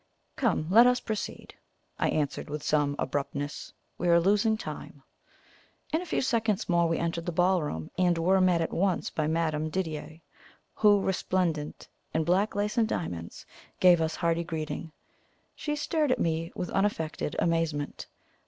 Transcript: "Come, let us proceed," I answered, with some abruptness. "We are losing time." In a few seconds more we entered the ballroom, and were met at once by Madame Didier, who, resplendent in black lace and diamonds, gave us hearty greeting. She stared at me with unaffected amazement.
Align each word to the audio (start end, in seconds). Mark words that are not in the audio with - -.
"Come, 0.35 0.65
let 0.71 0.87
us 0.87 0.99
proceed," 0.99 1.53
I 1.99 2.09
answered, 2.09 2.49
with 2.49 2.63
some 2.63 2.95
abruptness. 2.97 3.71
"We 3.99 4.07
are 4.09 4.19
losing 4.19 4.57
time." 4.57 5.03
In 5.93 6.01
a 6.01 6.07
few 6.07 6.23
seconds 6.23 6.67
more 6.67 6.87
we 6.89 6.97
entered 6.97 7.27
the 7.27 7.31
ballroom, 7.31 7.91
and 7.99 8.17
were 8.17 8.41
met 8.41 8.61
at 8.61 8.73
once 8.73 9.11
by 9.11 9.27
Madame 9.27 9.69
Didier, 9.69 10.19
who, 10.73 11.01
resplendent 11.01 11.87
in 12.15 12.23
black 12.23 12.55
lace 12.55 12.79
and 12.79 12.87
diamonds, 12.87 13.45
gave 13.79 14.01
us 14.01 14.15
hearty 14.15 14.43
greeting. 14.43 14.91
She 15.55 15.75
stared 15.75 16.11
at 16.11 16.17
me 16.19 16.51
with 16.55 16.71
unaffected 16.71 17.35
amazement. 17.37 18.07